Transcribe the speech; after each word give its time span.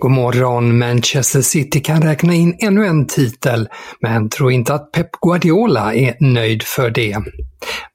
God 0.00 0.10
morgon, 0.10 0.78
Manchester 0.78 1.40
City 1.40 1.80
kan 1.80 2.02
räkna 2.02 2.34
in 2.34 2.56
ännu 2.58 2.86
en 2.86 3.06
titel, 3.06 3.68
men 4.00 4.28
tror 4.28 4.52
inte 4.52 4.74
att 4.74 4.92
Pep 4.92 5.10
Guardiola 5.20 5.94
är 5.94 6.16
nöjd 6.20 6.62
för 6.62 6.90
det. 6.90 7.18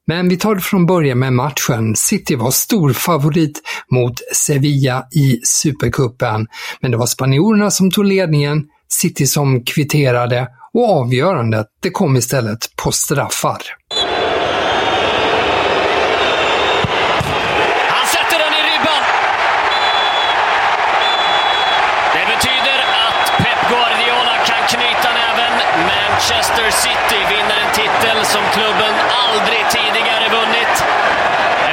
Men 0.08 0.30
vi 0.30 0.38
tar 0.38 0.56
det 0.56 0.62
från 0.62 0.86
början 0.86 1.20
med 1.20 1.34
matchen. 1.34 1.96
City 1.96 2.36
var 2.36 2.52
stor 2.52 2.94
favorit 2.94 3.62
mot 3.92 4.14
Sevilla 4.36 5.06
i 5.16 5.40
Supercupen, 5.44 6.48
men 6.82 6.92
det 6.92 6.98
var 6.98 7.06
spanjorerna 7.06 7.72
som 7.72 7.92
tog 7.92 8.06
ledningen, 8.06 8.64
City 8.88 9.28
som 9.28 9.64
kvitterade 9.64 10.48
och 10.74 10.90
avgörandet 10.90 11.68
det 11.82 11.90
kom 11.90 12.18
istället 12.18 12.60
på 12.76 12.92
straffar. 12.92 13.62
Han 17.90 18.08
sätter 18.08 18.38
den 18.44 18.54
i 18.60 18.62
ribban. 18.72 19.04
Det 22.16 22.26
betyder 22.34 22.78
att 23.06 23.26
Pep 23.38 23.70
Guardiola 23.70 24.36
kan 24.50 24.62
knyta 24.68 25.10
näven. 25.20 25.52
Manchester 26.26 26.72
City 26.72 27.20
vinner 27.30 27.58
en 27.66 27.74
titel 27.74 28.26
som 28.26 28.42
klubben 28.54 28.94
aldrig 29.26 29.60
tidigare 29.70 30.30
vunnit. 30.30 30.76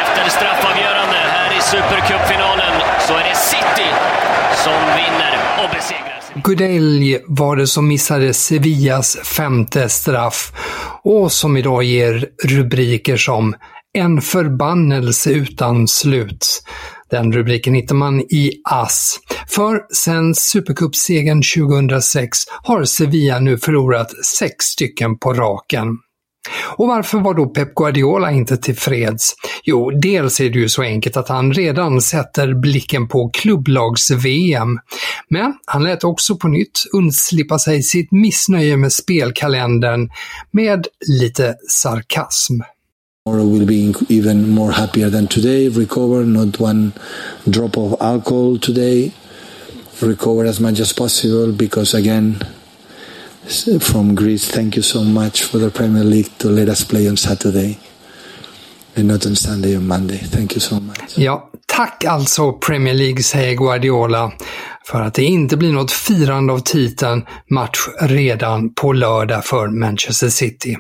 Efter 0.03 0.31
straffavgörande 0.31 1.17
här 1.17 1.59
i 1.59 1.61
Supercupfinalen 1.63 2.75
så 3.07 3.13
är 3.15 3.25
det 3.25 3.37
City 3.37 3.89
som 4.65 4.73
vinner 4.97 5.39
och 5.65 5.71
besegrar 5.75 6.21
sig. 6.21 6.43
Gudelj 6.45 7.19
var 7.27 7.57
det 7.57 7.67
som 7.67 7.89
missade 7.89 8.35
Sevillas 8.35 9.17
femte 9.25 9.89
straff 9.89 10.53
och 11.03 11.33
som 11.33 11.57
idag 11.57 11.83
ger 11.83 12.27
rubriker 12.45 13.17
som 13.17 13.55
“En 13.95 14.21
förbannelse 14.21 15.31
utan 15.31 15.89
slut”. 15.89 16.63
Den 17.11 17.33
rubriken 17.33 17.75
hittar 17.75 17.95
man 17.95 18.21
i 18.21 18.53
AS. 18.71 19.19
För 19.55 19.81
sen 19.95 20.35
Supercupsegern 20.35 21.43
2006 21.57 22.39
har 22.63 22.85
Sevilla 22.85 23.39
nu 23.39 23.59
förlorat 23.59 24.25
sex 24.25 24.65
stycken 24.65 25.19
på 25.19 25.33
raken. 25.33 25.99
Och 26.77 26.89
varför 26.89 27.19
var 27.19 27.35
då 27.35 27.47
Pep 27.47 27.75
Guardiola 27.75 28.33
inte 28.33 28.57
tillfreds? 28.57 29.35
Jo, 29.65 29.91
dels 29.91 30.41
är 30.41 30.51
det 30.51 30.59
ju 30.59 30.69
så 30.69 30.83
enkelt 30.83 31.17
att 31.17 31.29
han 31.29 31.53
redan 31.53 32.01
sätter 32.01 32.55
blicken 32.55 33.09
på 33.09 33.31
klubblags-VM. 33.33 34.79
Men 35.29 35.55
han 35.67 35.83
lät 35.83 36.05
också 36.05 36.37
på 36.37 36.49
nytt 36.49 36.81
undslippa 36.93 37.59
sig 37.59 37.83
sitt 37.83 38.13
missnöje 38.13 38.77
med 38.77 38.93
spelkalendern 38.93 40.11
med 40.51 40.87
lite 41.09 41.55
sarkasm. 41.69 42.61
Tomorrow 43.25 43.53
will 43.53 43.67
be 43.67 44.15
even 44.17 44.49
more 44.49 44.73
happier 44.73 45.11
than 45.11 45.27
today. 45.27 45.69
Recover, 45.69 46.25
not 46.25 46.61
one 46.61 46.91
drop 47.45 47.79
of 47.79 48.01
alcohol 48.01 48.59
today. 48.59 49.13
Recover 50.03 50.47
as 50.47 50.61
much 50.61 50.81
as 50.81 50.93
possible 50.93 51.53
because, 51.53 51.95
again, 51.99 52.45
from 53.81 54.15
Greece, 54.15 54.51
thank 54.51 54.77
you 54.77 54.83
so 54.83 55.05
much 55.05 55.43
for 55.45 55.59
the 55.59 55.71
Premier 55.71 56.05
League 56.05 56.39
to 56.39 56.49
let 56.49 56.69
us 56.69 56.85
play 56.85 57.09
on 57.09 57.17
Saturday 57.17 57.79
and 58.97 59.09
not 59.09 59.27
on 59.27 59.37
Sunday 59.37 59.77
or 59.77 59.81
Monday. 59.81 60.19
Thank 60.19 60.55
you 60.55 60.61
so 60.61 60.81
much. 60.81 61.19
Ja, 61.19 61.51
tack 61.67 62.05
alltså 62.05 62.53
Premier 62.53 62.95
League, 62.95 63.23
säger 63.23 63.57
Guardiola, 63.57 64.33
för 64.87 65.01
att 65.01 65.15
det 65.15 65.25
inte 65.25 65.57
blir 65.57 65.73
något 65.73 65.93
firande 65.93 66.53
av 66.53 66.59
titeln 66.59 67.25
match 67.51 67.89
redan 68.01 68.75
på 68.75 68.93
lördag 68.93 69.45
för 69.45 69.69
Manchester 69.69 70.29
City. 70.29 70.77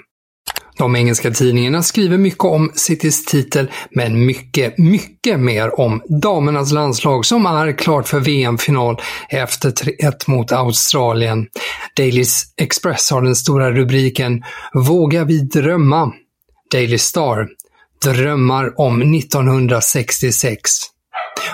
De 0.83 0.97
engelska 0.97 1.31
tidningarna 1.31 1.83
skriver 1.83 2.19
mycket 2.19 2.45
om 2.45 2.71
Citys 2.75 3.25
titel, 3.25 3.71
men 3.91 4.27
mycket, 4.27 4.79
mycket 4.79 5.41
mer 5.41 5.81
om 5.81 6.03
damernas 6.23 6.73
landslag 6.73 7.27
som 7.27 7.47
är 7.47 7.79
klart 7.79 8.09
för 8.09 8.21
VM-final 8.21 9.01
efter 9.29 9.71
3-1 9.71 10.13
mot 10.27 10.53
Australien. 10.53 11.47
Daily 11.97 12.25
Express 12.57 13.11
har 13.11 13.23
den 13.23 13.37
stora 13.37 13.71
rubriken 13.71 14.43
“Vågar 14.75 15.25
vi 15.25 15.41
drömma?” 15.41 16.13
Daily 16.73 16.99
Star 16.99 17.49
“Drömmar 18.05 18.81
om 18.81 19.15
1966”. 19.15 20.71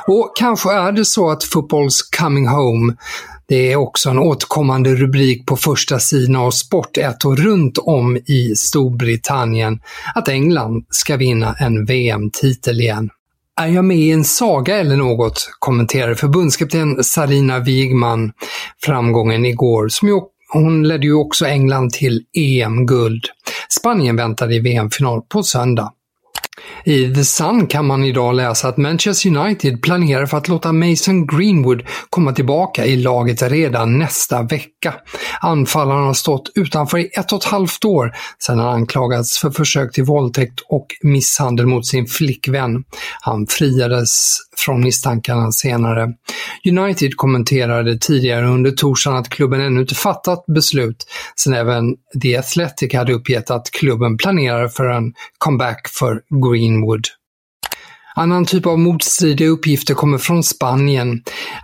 Och 0.07 0.33
kanske 0.39 0.73
är 0.73 0.93
det 0.93 1.05
så 1.05 1.31
att 1.31 1.45
Football's 1.45 2.01
Coming 2.21 2.49
Home 2.49 2.95
det 3.49 3.73
är 3.73 3.77
också 3.77 4.11
en 4.11 4.19
återkommande 4.19 4.95
rubrik 4.95 5.47
på 5.47 5.57
första 5.57 5.99
sidan 5.99 6.37
av 6.37 6.51
Sport1 6.51 7.27
och 7.27 7.39
runt 7.39 7.79
om 7.79 8.17
i 8.17 8.55
Storbritannien 8.57 9.81
att 10.15 10.29
England 10.29 10.85
ska 10.91 11.17
vinna 11.17 11.55
en 11.55 11.85
VM-titel 11.85 12.81
igen. 12.81 13.11
Är 13.61 13.67
jag 13.67 13.85
med 13.85 13.99
i 13.99 14.11
en 14.11 14.25
saga 14.25 14.77
eller 14.77 14.97
något? 14.97 15.51
kommenterade 15.59 16.17
förbundskapten 16.17 17.05
Sarina 17.05 17.59
Wigman 17.59 18.33
framgången 18.85 19.45
igår, 19.45 19.89
som 19.89 20.09
ju, 20.09 20.15
hon 20.53 20.89
ledde 20.89 21.07
ju 21.07 21.15
också 21.15 21.47
England 21.47 21.93
till 21.93 22.25
EM-guld. 22.37 23.25
Spanien 23.81 24.17
väntar 24.17 24.53
i 24.53 24.59
VM-final 24.59 25.23
på 25.23 25.43
söndag. 25.43 25.93
I 26.85 27.15
The 27.15 27.25
Sun 27.25 27.67
kan 27.67 27.87
man 27.87 28.05
idag 28.05 28.35
läsa 28.35 28.69
att 28.69 28.77
Manchester 28.77 29.37
United 29.37 29.83
planerar 29.83 30.27
för 30.27 30.37
att 30.37 30.49
låta 30.49 30.73
Mason 30.73 31.27
Greenwood 31.27 31.83
komma 32.11 32.33
tillbaka 32.33 32.87
i 32.87 32.97
laget 32.97 33.43
redan 33.43 33.99
nästa 33.99 34.43
vecka. 34.43 34.95
Anfallaren 35.41 36.07
har 36.07 36.15
stått 36.15 36.53
utanför 36.55 36.99
i 36.99 37.11
ett 37.13 37.33
och 37.33 37.39
ett 37.39 37.45
halvt 37.45 37.85
år 37.85 38.13
sedan 38.39 38.59
han 38.59 38.69
anklagats 38.69 39.39
för 39.39 39.51
försök 39.51 39.93
till 39.93 40.05
våldtäkt 40.05 40.61
och 40.69 40.87
misshandel 41.03 41.67
mot 41.67 41.87
sin 41.87 42.07
flickvän. 42.07 42.85
Han 43.21 43.47
friades 43.47 44.39
från 44.57 44.81
misstankarna 44.81 45.53
senare. 45.53 46.09
United 46.65 47.17
kommenterade 47.17 47.99
tidigare 47.99 48.47
under 48.47 48.71
torsdagen 48.71 49.19
att 49.19 49.29
klubben 49.29 49.61
ännu 49.61 49.81
inte 49.81 49.95
fattat 49.95 50.45
beslut, 50.47 51.07
sen 51.37 51.55
även 51.55 51.95
The 52.23 52.37
Athletic 52.37 52.95
hade 52.95 53.13
uppgett 53.13 53.51
att 53.51 53.71
klubben 53.71 54.17
planerar 54.17 54.69
för 54.69 54.85
en 54.85 55.13
comeback 55.39 55.89
för 55.89 56.21
Greenwood. 56.45 57.05
Annan 58.19 58.45
typ 58.45 58.67
av 58.67 58.79
motstridiga 58.79 59.49
uppgifter 59.49 59.95
kommer 59.95 60.19
från 60.19 60.43
Spanien. 60.43 61.23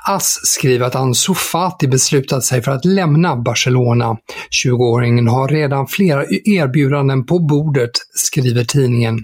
AS 0.09 0.41
skriver 0.43 0.87
att 0.87 0.95
Ansu 0.95 1.35
Fati 1.35 1.89
beslutat 1.89 2.45
sig 2.45 2.63
för 2.63 2.73
att 2.73 2.85
lämna 2.85 3.37
Barcelona. 3.37 4.17
20-åringen 4.65 5.29
har 5.29 5.49
redan 5.49 5.87
flera 5.87 6.25
e- 6.25 6.43
erbjudanden 6.45 7.27
på 7.27 7.39
bordet, 7.39 7.91
skriver 8.15 8.65
tidningen. 8.65 9.19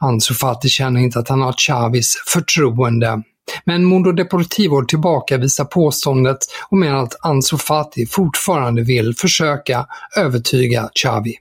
Ansu 0.00 0.34
Fati 0.34 0.68
känner 0.68 1.00
inte 1.00 1.18
att 1.18 1.28
han 1.28 1.40
har 1.40 1.52
Chavis 1.52 2.14
förtroende. 2.26 3.22
Men 3.64 3.84
Mundo 3.84 4.12
Deportivo 4.12 4.84
tillbakavisar 4.84 5.64
påståendet 5.64 6.38
och 6.68 6.78
menar 6.78 7.02
att 7.02 7.16
Ansu 7.20 7.56
Fati 7.56 8.06
fortfarande 8.06 8.82
vill 8.82 9.14
försöka 9.14 9.86
övertyga 10.16 10.90
Xavi. 10.94 11.34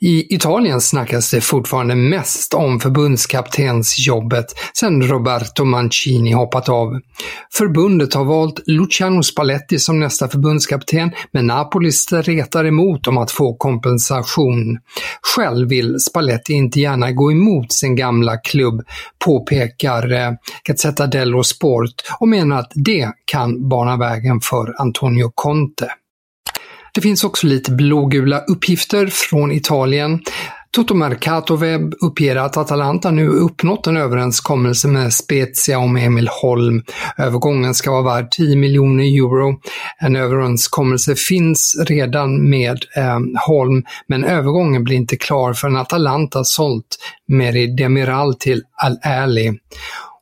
I 0.00 0.34
Italien 0.34 0.80
snackas 0.80 1.30
det 1.30 1.40
fortfarande 1.40 1.94
mest 1.94 2.54
om 2.54 2.80
förbundskaptensjobbet 2.80 4.46
sedan 4.72 5.02
Roberto 5.02 5.64
Mancini 5.64 6.32
hoppat 6.32 6.68
av. 6.68 7.00
Förbundet 7.52 8.14
har 8.14 8.24
valt 8.24 8.60
Luciano 8.66 9.22
Spalletti 9.22 9.78
som 9.78 10.00
nästa 10.00 10.28
förbundskapten, 10.28 11.12
men 11.32 11.46
Napoli 11.46 11.92
stretar 11.92 12.64
emot 12.64 13.06
om 13.06 13.18
att 13.18 13.30
få 13.30 13.54
kompensation. 13.54 14.78
Själv 15.36 15.68
vill 15.68 16.00
Spalletti 16.00 16.52
inte 16.52 16.80
gärna 16.80 17.12
gå 17.12 17.32
emot 17.32 17.72
sin 17.72 17.96
gamla 17.96 18.36
klubb, 18.36 18.82
påpekar 19.24 20.12
eh, 20.12 20.30
Gazzetta 20.64 21.06
dello 21.06 21.42
Sport 21.42 21.94
och 22.20 22.28
menar 22.28 22.58
att 22.58 22.72
det 22.74 23.08
kan 23.24 23.68
bana 23.68 23.96
vägen 23.96 24.40
för 24.40 24.80
Antonio 24.80 25.30
Conte. 25.34 25.90
Det 26.96 27.02
finns 27.02 27.24
också 27.24 27.46
lite 27.46 27.72
blågula 27.72 28.40
uppgifter 28.40 29.06
från 29.06 29.52
Italien. 29.52 30.20
Toto 30.70 30.94
Mercatoweb 30.94 31.94
uppger 32.00 32.36
att 32.36 32.56
Atalanta 32.56 33.10
nu 33.10 33.28
uppnått 33.28 33.86
en 33.86 33.96
överenskommelse 33.96 34.88
med 34.88 35.12
Spezia 35.12 35.78
om 35.78 35.96
Emil 35.96 36.28
Holm. 36.28 36.82
Övergången 37.18 37.74
ska 37.74 37.90
vara 37.90 38.02
värd 38.02 38.30
10 38.30 38.56
miljoner 38.56 39.04
euro. 39.04 39.60
En 39.98 40.16
överenskommelse 40.16 41.14
finns 41.14 41.76
redan 41.86 42.50
med 42.50 42.84
eh, 42.96 43.18
Holm, 43.46 43.84
men 44.08 44.24
övergången 44.24 44.84
blir 44.84 44.96
inte 44.96 45.16
klar 45.16 45.52
förrän 45.52 45.76
Atalanta 45.76 46.44
sålt 46.44 46.98
Meri 47.28 47.66
Demiral 47.66 48.34
till 48.34 48.62
Al-Ali. 48.82 49.58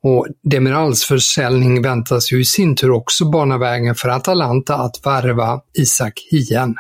Och 0.07 0.27
Demirals 0.43 1.05
försäljning 1.05 1.83
väntas 1.83 2.33
ju 2.33 2.41
i 2.41 2.45
sin 2.45 2.77
tur 2.77 2.91
också 2.91 3.31
bana 3.31 3.59
vägen 3.59 3.95
för 3.95 4.09
Atalanta 4.09 4.75
att 4.75 5.07
värva 5.07 5.61
Isak 5.79 6.13
Hien. 6.31 6.75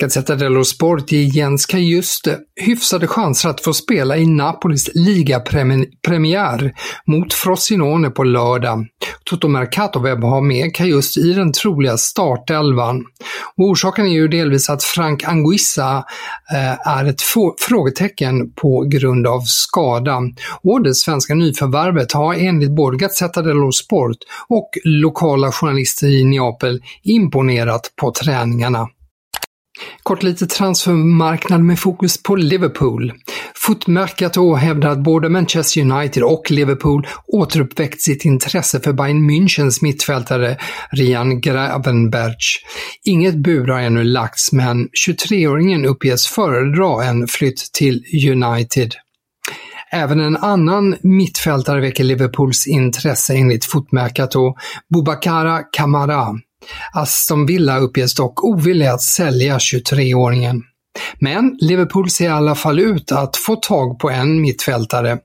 Gazzetta 0.00 0.34
dello 0.34 0.64
Sport 0.64 1.12
ger 1.12 1.36
Jens 1.36 1.66
Kajuste 1.66 2.38
hyfsade 2.60 3.06
chanser 3.06 3.48
att 3.48 3.60
få 3.60 3.72
spela 3.72 4.16
i 4.16 4.26
Napolis 4.26 4.90
ligapremiär 4.94 6.72
mot 7.06 7.34
Frosinone 7.34 8.10
på 8.10 8.24
lördag. 8.24 8.86
Toto 9.24 9.48
Mercato 9.48 10.00
Webb 10.00 10.24
har 10.24 10.40
med 10.40 10.74
Kajuste 10.74 11.20
i 11.20 11.32
den 11.32 11.52
troliga 11.52 11.96
startelvan. 11.96 13.04
Och 13.56 13.64
orsaken 13.64 14.06
är 14.06 14.12
ju 14.12 14.28
delvis 14.28 14.70
att 14.70 14.82
Frank 14.82 15.24
Anguissa 15.24 16.04
eh, 16.52 16.88
är 16.88 17.04
ett 17.04 17.22
frågetecken 17.68 18.52
på 18.52 18.84
grund 18.88 19.26
av 19.26 19.40
skada. 19.40 20.18
Och 20.62 20.82
det 20.82 20.94
svenska 20.94 21.34
nyförvärvet 21.34 22.12
har 22.12 22.34
enligt 22.34 22.76
både 22.76 22.96
Gazzetta 22.96 23.42
dello 23.42 23.72
Sport 23.72 24.16
och 24.48 24.70
lokala 24.84 25.52
journalister 25.52 26.06
i 26.06 26.24
Neapel 26.24 26.82
imponerat 27.02 27.92
på 28.00 28.12
träningarna. 28.12 28.88
Kort 30.02 30.22
lite 30.22 30.46
transfermarknad 30.46 31.60
med 31.60 31.78
fokus 31.78 32.22
på 32.22 32.36
Liverpool. 32.36 33.12
Footmercato 33.54 34.54
hävdar 34.54 34.90
att 34.90 35.02
både 35.02 35.28
Manchester 35.28 35.80
United 35.80 36.22
och 36.22 36.50
Liverpool 36.50 37.06
återuppväckt 37.26 38.02
sitt 38.02 38.24
intresse 38.24 38.80
för 38.80 38.92
Bayern 38.92 39.30
Münchens 39.30 39.78
mittfältare 39.82 40.56
Rian 40.90 41.40
Gravenberch. 41.40 42.64
Inget 43.04 43.36
bud 43.36 43.70
har 43.70 43.80
ännu 43.80 44.04
lagts 44.04 44.52
men 44.52 44.88
23-åringen 45.06 45.86
uppges 45.86 46.26
föredra 46.26 47.04
en 47.04 47.26
flytt 47.26 47.70
till 47.72 48.04
United. 48.32 48.94
Även 49.92 50.20
en 50.20 50.36
annan 50.36 50.96
mittfältare 51.02 51.80
väcker 51.80 52.04
Liverpools 52.04 52.66
intresse 52.66 53.34
enligt 53.34 53.64
Footmercato, 53.64 54.54
Boubacara 54.94 55.62
Kamara. 55.72 56.26
Aston 56.92 57.46
Villa 57.46 57.78
uppges 57.78 58.14
dock 58.14 58.44
ovilliga 58.44 58.92
att 58.92 59.02
sälja 59.02 59.58
23-åringen. 59.58 60.62
Men 61.20 61.56
Liverpool 61.60 62.10
ser 62.10 62.24
i 62.24 62.28
alla 62.28 62.54
fall 62.54 62.78
ut 62.78 63.12
att 63.12 63.36
få 63.36 63.56
tag 63.56 63.98
på 63.98 64.10
en 64.10 64.40
mittfältare. 64.40 65.18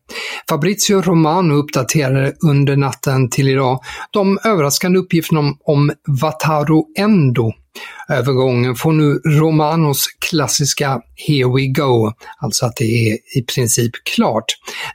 Fabrizio 0.49 1.01
Romano 1.01 1.53
uppdaterade 1.53 2.33
under 2.45 2.75
natten 2.75 3.29
till 3.29 3.49
idag 3.49 3.79
de 4.11 4.39
överraskande 4.43 4.99
uppgifterna 4.99 5.39
om, 5.39 5.57
om 5.65 5.91
Wataru 6.21 6.81
Endo 6.97 7.51
Övergången 8.09 8.75
får 8.75 8.91
nu 8.91 9.21
Romanos 9.39 10.07
klassiska 10.29 11.01
“Here 11.27 11.55
we 11.55 11.67
go”, 11.67 12.11
alltså 12.37 12.65
att 12.65 12.75
det 12.75 13.09
är 13.09 13.17
i 13.37 13.41
princip 13.41 13.91
klart. 14.15 14.45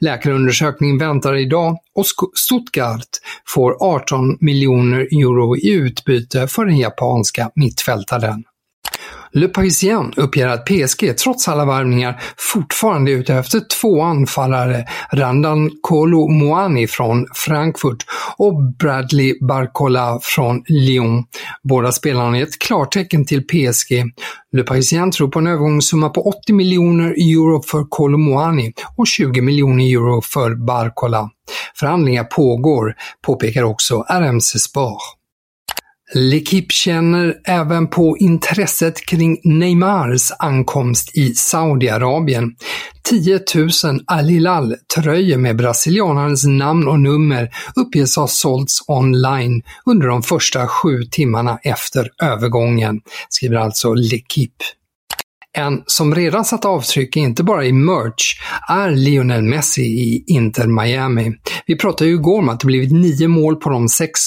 Läkarundersökningen 0.01 0.99
väntar 0.99 1.37
idag 1.37 1.79
och 1.95 2.05
Stuttgart 2.35 3.09
får 3.55 3.77
18 3.81 4.37
miljoner 4.41 4.99
euro 5.01 5.57
i 5.57 5.71
utbyte 5.71 6.49
för 6.49 6.65
den 6.65 6.79
japanska 6.79 7.51
mittfältaren. 7.55 8.45
Le 9.33 9.49
Parisien 9.49 10.13
uppger 10.17 10.49
att 10.49 10.67
PSG 10.67 11.17
trots 11.17 11.49
alla 11.49 11.65
värvningar 11.65 12.21
fortfarande 12.37 13.11
är 13.11 13.17
ute 13.17 13.35
efter 13.35 13.61
två 13.81 14.03
anfallare, 14.03 14.85
Randan 15.13 15.71
Kolo 15.83 16.29
Moani 16.29 16.87
från 16.87 17.27
Frankfurt 17.35 18.05
och 18.37 18.73
Bradley 18.79 19.35
Barcola 19.41 20.19
från 20.23 20.63
Lyon. 20.67 21.25
Båda 21.63 21.93
spelarna 21.93 22.39
är 22.39 22.43
ett 22.43 22.59
klartecken 22.59 23.25
till 23.25 23.47
PSG. 23.47 24.05
Le 24.53 24.63
Parisien 24.63 25.11
tror 25.11 25.29
på 25.29 25.39
en 25.39 25.47
övergångssumma 25.47 26.09
på 26.09 26.23
80 26.23 26.53
miljoner 26.53 27.11
euro 27.11 27.63
för 27.63 27.85
Kolo 27.89 28.19
Moani 28.19 28.73
och 28.97 29.07
20 29.07 29.41
miljoner 29.41 29.85
euro 29.85 30.21
för 30.23 30.55
Barcola. 30.55 31.31
Förhandlingar 31.75 32.25
pågår, 32.25 32.95
påpekar 33.27 33.63
också 33.63 34.05
RMC 34.09 34.59
Sport. 34.59 35.18
L'Equipe 36.15 36.73
känner 36.73 37.35
även 37.45 37.89
på 37.89 38.17
intresset 38.19 39.07
kring 39.07 39.41
Neymars 39.45 40.33
ankomst 40.39 41.17
i 41.17 41.35
Saudiarabien. 41.35 42.55
10 43.03 43.41
000 43.55 44.01
Alilal 44.07 44.75
tröjor 44.95 45.39
med 45.39 45.57
brasilianarens 45.57 46.47
namn 46.47 46.89
och 46.89 47.01
nummer 47.01 47.51
uppges 47.77 48.17
ha 48.17 48.27
sålts 48.27 48.89
online 48.89 49.63
under 49.87 50.07
de 50.07 50.23
första 50.23 50.67
sju 50.67 51.03
timmarna 51.11 51.59
efter 51.63 52.11
övergången, 52.23 53.01
skriver 53.29 53.57
alltså 53.57 53.95
L'Equipe. 53.95 54.65
En 55.53 55.83
som 55.87 56.15
redan 56.15 56.45
satt 56.45 56.65
avtryck 56.65 57.17
inte 57.17 57.45
bara 57.45 57.65
i 57.65 57.73
merch 57.73 58.41
är 58.69 58.91
Lionel 58.91 59.43
Messi 59.43 59.83
i 59.83 60.25
Inter 60.27 60.67
Miami. 60.67 61.33
Vi 61.67 61.77
pratade 61.77 62.11
ju 62.11 62.17
igår 62.17 62.39
om 62.39 62.49
att 62.49 62.61
det 62.61 62.67
blivit 62.67 62.93
nio 62.93 63.29
mål 63.29 63.57
på 63.57 63.71
de 63.71 63.89
sex 63.89 64.21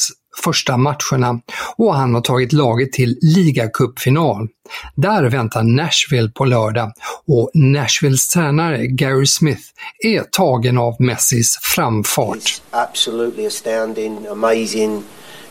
första 0.44 0.78
matcherna 0.78 1.42
och 1.76 1.96
han 1.96 2.14
har 2.14 2.22
tagit 2.22 2.54
laget 2.54 2.92
till 2.92 3.18
ligacupfinal. 3.22 4.48
Där 4.96 5.24
väntar 5.24 5.64
Nashville 5.64 6.30
på 6.30 6.46
lördag 6.46 6.92
och 7.28 7.52
Nashvilles 7.54 8.28
tränare 8.28 8.88
Gary 8.88 9.26
Smith 9.26 9.64
är 10.00 10.24
tagen 10.24 10.78
av 10.78 10.96
Messis 11.00 11.58
framfart. 11.62 12.62
Absolutely 12.72 13.46
astounding, 13.46 14.28
amazing. 14.28 15.04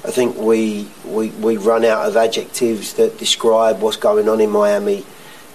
I 0.08 0.10
think 0.10 0.37
we, 0.37 0.87
we, 1.04 1.30
we 1.40 1.56
run 1.56 1.84
out 1.84 2.08
of 2.08 2.16
adjectives 2.16 2.94
that 2.94 3.18
describe 3.18 3.80
what's 3.80 4.00
going 4.00 4.28
on 4.28 4.40
in 4.40 4.50
Miami. 4.50 5.04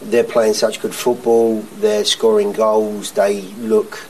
They're 0.01 0.23
playing 0.23 0.53
such 0.53 0.81
good 0.81 0.93
football, 0.93 1.63
they're 1.81 2.05
scoring 2.05 2.51
goals, 2.51 3.11
they 3.11 3.41
look 3.57 4.07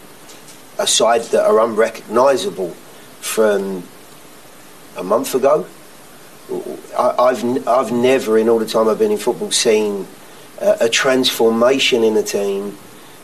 a 0.78 0.88
side 0.88 1.22
that 1.32 1.46
are 1.46 1.60
unrecognisable 1.62 2.74
from 3.22 3.84
a 4.96 5.04
month 5.04 5.36
ago. 5.36 5.66
I, 6.98 7.34
have 7.34 7.68
I've 7.68 7.92
never, 7.92 8.38
in 8.38 8.50
all 8.50 8.60
the 8.60 8.68
time 8.68 8.88
I've 8.88 9.00
been 9.00 9.12
in 9.12 9.18
football, 9.18 9.52
seen 9.52 10.08
a, 10.62 10.78
a 10.82 10.90
transformation 10.90 12.04
in 12.04 12.16
a 12.18 12.24
team 12.24 12.78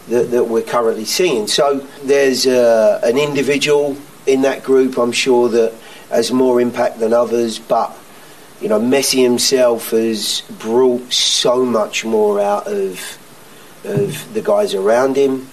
that, 0.07 0.31
that, 0.31 0.45
we're 0.45 0.63
currently 0.63 1.05
seeing. 1.05 1.47
So 1.47 1.79
there's 2.03 2.47
uh, 2.47 2.99
an 3.03 3.17
individual 3.17 3.95
in 4.25 4.41
that 4.41 4.63
group, 4.63 4.97
I'm 4.97 5.11
sure, 5.11 5.49
that 5.49 5.73
has 6.09 6.31
more 6.31 6.59
impact 6.59 6.99
than 6.99 7.13
others, 7.13 7.59
but 7.59 7.95
you 8.59 8.69
know, 8.69 8.79
Messi 8.79 9.23
himself 9.23 9.89
has 9.89 10.41
brought 10.59 11.11
so 11.11 11.65
much 11.65 12.05
more 12.05 12.39
out 12.39 12.67
of 12.67 13.17
of 13.83 14.33
the 14.33 14.41
guys 14.41 14.75
around 14.75 15.15
him. 15.15 15.47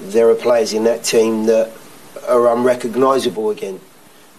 There 0.00 0.28
are 0.28 0.34
players 0.34 0.74
in 0.74 0.84
that 0.84 1.04
team 1.04 1.46
that 1.46 1.72
are 2.28 2.54
unrecognisable 2.54 3.50
again. 3.50 3.80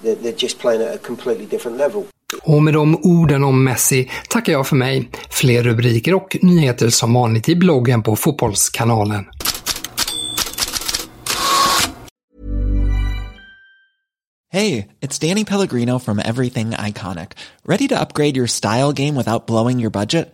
They're 0.02 0.38
just 0.38 0.60
playing 0.60 0.82
at 0.82 0.96
a 0.96 0.98
completely 0.98 1.46
different 1.46 1.78
level. 1.78 2.04
Och 2.42 2.64
med 2.64 2.74
de 2.74 2.96
orden 2.96 3.44
om 3.44 3.64
Messi 3.64 4.12
tackar 4.30 4.54
jag 4.54 4.68
för 4.68 4.76
mig. 4.76 5.10
Fler 5.30 5.64
rubriker 5.64 6.14
och 6.14 6.38
nyheter 6.42 6.90
som 6.90 7.14
vanligt 7.14 7.50
i 7.50 7.56
bloggen 7.56 8.04
på 8.04 8.16
Fotbollskanalen. 8.16 9.26
Hej, 14.50 14.88
it's 15.02 15.20
Danny 15.20 15.46
Pellegrino 15.46 16.00
from 16.00 16.20
Everything 16.20 16.70
Iconic. 16.72 17.32
Ready 17.66 17.88
to 17.88 17.96
upgrade 17.96 18.38
your 18.38 18.48
style 18.48 18.94
game 18.94 19.16
without 19.16 19.48
blowing 19.48 19.80
your 19.80 19.92
budget? 19.92 20.34